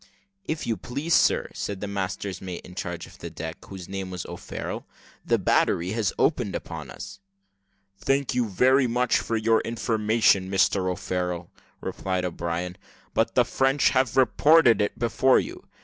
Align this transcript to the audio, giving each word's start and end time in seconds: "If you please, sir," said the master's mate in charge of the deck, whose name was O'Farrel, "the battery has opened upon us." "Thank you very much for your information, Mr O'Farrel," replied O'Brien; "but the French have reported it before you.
"If 0.45 0.65
you 0.65 0.77
please, 0.77 1.13
sir," 1.13 1.51
said 1.53 1.79
the 1.79 1.87
master's 1.87 2.41
mate 2.41 2.65
in 2.65 2.73
charge 2.73 3.05
of 3.05 3.19
the 3.19 3.29
deck, 3.29 3.63
whose 3.65 3.87
name 3.87 4.09
was 4.09 4.25
O'Farrel, 4.25 4.87
"the 5.23 5.37
battery 5.37 5.91
has 5.91 6.11
opened 6.17 6.55
upon 6.55 6.89
us." 6.89 7.19
"Thank 7.99 8.33
you 8.33 8.49
very 8.49 8.87
much 8.87 9.19
for 9.19 9.37
your 9.37 9.61
information, 9.61 10.49
Mr 10.49 10.89
O'Farrel," 10.91 11.51
replied 11.81 12.25
O'Brien; 12.25 12.77
"but 13.13 13.35
the 13.35 13.45
French 13.45 13.89
have 13.89 14.17
reported 14.17 14.81
it 14.81 14.97
before 14.97 15.37
you. 15.39 15.67